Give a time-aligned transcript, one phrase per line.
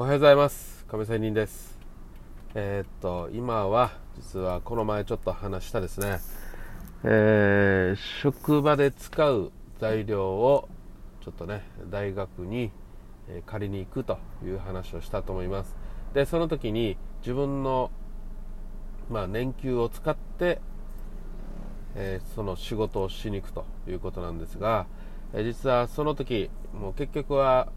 [0.00, 0.84] おはようございます。
[0.86, 1.76] 亀仙人です。
[2.54, 6.20] えー、っと今は実はこの前ちょっと話したですね、
[7.02, 9.50] えー、職場で使う
[9.80, 10.68] 材料を
[11.24, 12.70] ちょっとね大学に
[13.44, 15.74] 借りに行くという話をしたと思います。
[16.14, 17.90] でその時に自分の
[19.10, 20.60] まあ、年給を使って、
[21.96, 24.86] えー、その仕事をしに行くということなんですが、
[25.34, 27.72] え、実はその時もう結局は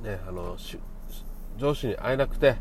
[0.00, 0.56] ね、あの
[1.58, 2.56] 上司に会えなくて、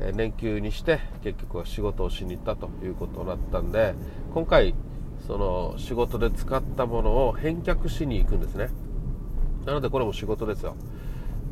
[0.00, 3.94] え年給にして結局は仕事をしに行ったということになったんで
[4.32, 4.74] 今回
[5.26, 8.70] その仕事で使ったものを返却しに行くんですね。
[9.66, 10.76] なのでこれも仕事ですよ。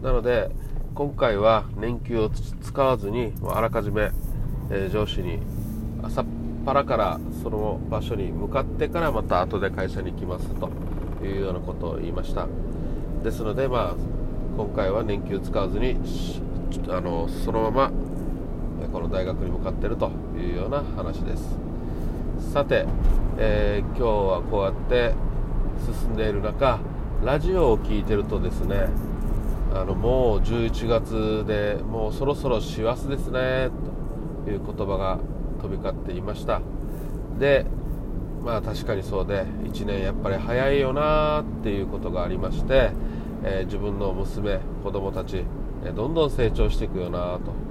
[0.03, 0.51] なので
[0.95, 4.11] 今回は年給を使わずにあらかじめ、
[4.71, 5.41] え上司に
[6.03, 6.25] 朝っ
[6.65, 10.71] ぱらからその場所に向かってからまた後で会社に行きますと
[11.25, 12.49] いうようなことを言いました。
[13.23, 14.16] ですのでまあ
[14.57, 15.99] 今回は年給使わずに
[16.89, 17.93] あのそのまま
[18.91, 21.59] この大学に向かっているというような話です。
[22.53, 22.87] さて、
[23.37, 25.15] えー、今日はこうやって
[26.01, 26.79] 進んでいる中
[27.23, 28.89] ラジオを聴いてるとですね
[29.75, 33.69] あのもう11月でもうそろそろ師走ですね
[34.45, 35.19] という言葉が
[35.61, 36.63] 飛び交っていました。
[37.39, 37.67] で
[38.43, 42.93] まあ確かにそうで1年やっぱり早いよなっていうことがありまして
[43.47, 45.45] えー、自分の娘子供たち、
[45.85, 47.67] え、どんどん成長していくよなと。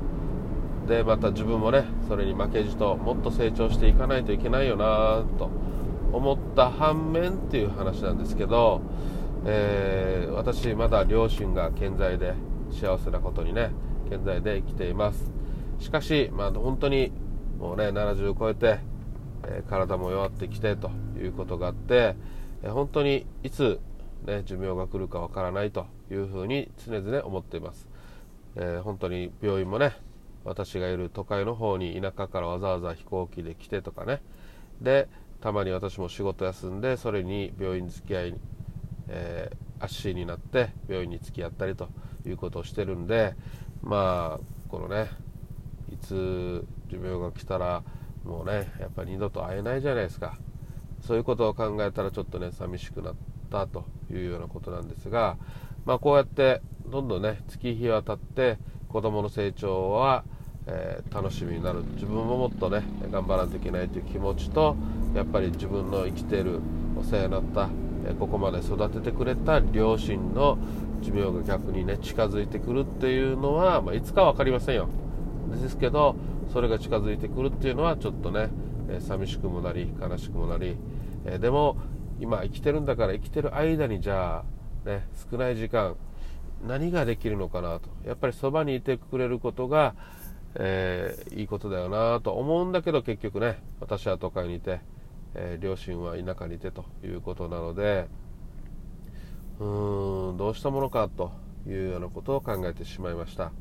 [0.88, 5.50] でまた自分もねそれに負けじともっと成長していかないといけないよなと
[6.14, 8.82] 思った反面っていう話なんですけど、
[9.46, 12.36] えー、私まだ両親が健在で
[12.72, 13.72] 幸せなことにね
[14.10, 15.32] 健在で生きています。
[15.80, 17.12] しかし、まあ、本当に
[17.60, 18.80] もうね70超えて、
[19.44, 22.16] え体も弱ってきてということがあって、
[22.64, 23.80] え本当にいつ
[24.26, 27.88] ね、寿命が来るかわからないというふうに常々思っています、
[28.56, 29.94] えー、本当に病院もね
[30.44, 34.22] 私がいる都会の方に田舎からわざわざ飛行機で来てとかね。
[34.80, 35.08] で
[35.42, 38.36] たまに私も仕事休んでそれに病院付き合い、
[39.08, 41.90] えー、足になって病院に付き合ったりと
[42.26, 43.36] いうことをしてるんで
[43.82, 45.10] まあこのね
[45.92, 47.84] いつ寿命が来たら
[48.24, 50.38] もうねやっぱり二度と会えないじゃないですか。
[51.02, 55.38] そういうことを考えたらちょっとね寂しくなったというようなことなんですが、
[55.86, 58.58] まあ、こうやってどんどんね月日は経って
[58.90, 60.24] 子どもの成長は、
[60.68, 61.84] えー、楽しみになる。
[61.96, 64.76] 自分ももっとね頑張らないといけないという気持ちと
[65.14, 66.60] やっぱり自分の生きている
[66.98, 67.70] お世話になった、
[68.08, 70.58] えー、ここまで育ててくれた両親の
[71.02, 74.90] 寿命が逆にね近づいてくるっていうのは、まあ、いつか分かりませんよ。
[75.52, 76.16] ですけど
[76.52, 78.50] それが近づいてくるっていうのはちょっとね、
[78.90, 80.78] えー、寂しくもなり悲しくもなり、
[81.26, 81.78] えでも
[82.20, 84.44] 今生きてるんだから生きてる間にじゃ
[84.86, 85.96] あ、ね、少ない時間
[86.66, 87.90] 何ができるのかなと。
[88.06, 89.94] やっぱりそばにいてくれることが、
[90.56, 94.80] えー、いいことだよなと思うんだけど結局ね私は都会にいて、
[95.34, 98.08] えー、両親は田舎にいてということなので
[99.60, 101.32] うーんどうしたものかと
[101.68, 103.52] いうようなことを考えてしまいました。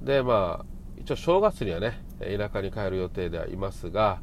[0.00, 0.66] でまあ
[0.96, 4.20] 一応正月にはね田舎に帰る予定ではいますが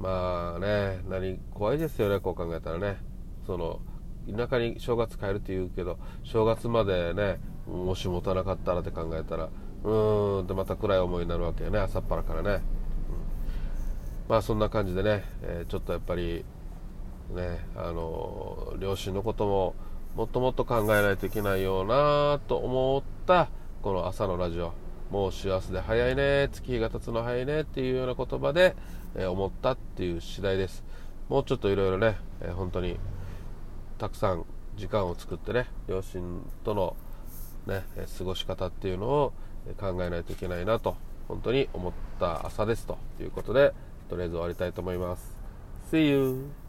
[0.00, 2.98] まあね、何、怖いですよね、こう考えたらね。
[3.46, 3.80] その、
[4.30, 9.48] 田舎に正月帰るって言うけど、正月までね、もし持たなかったらって考えたら、
[9.84, 12.50] うーんってまた暗い思いになるわけよね、朝っぱらからね。
[12.50, 12.60] うん、
[14.28, 16.44] まあそんな感じでね、えー、ちょっとやっぱり、
[17.34, 19.74] ね、あの、両親のことも、
[20.14, 23.48] もっともっと考えないといけないよなと思った、
[23.82, 24.72] この朝のラジオ。
[25.10, 28.76] もう幸せで早いね、月日が経つの早いねっていうような言葉で、
[29.14, 30.84] え、思ったっていう次第です。
[31.28, 32.98] もうちょっといろいろね、え、本当に
[33.96, 34.44] たくさん
[34.76, 36.94] 時間を作ってね、両親との
[37.66, 39.32] ね、え過ごし方っていうのを
[39.78, 43.72] 考えないといけないなと、本当に思った朝ですということで、
[44.10, 45.36] とりあえず終わりたいと思います。
[45.90, 46.67] See you!